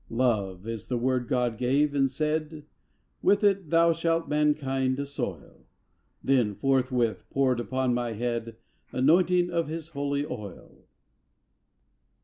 [0.09, 2.65] Love is the Word God gave and said:
[3.21, 5.67] "With it thou shalt mankind assoil!"
[6.23, 8.57] Then forthwith poured upon my head
[8.91, 10.87] Anointing of His holy oil!